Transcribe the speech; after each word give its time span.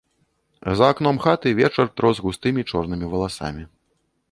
За 0.79 0.87
акном 0.93 1.19
хаты 1.25 1.53
вечар 1.59 1.87
трос 2.01 2.23
густымі 2.25 2.61
чорнымі 2.73 3.13
валасамі. 3.15 3.63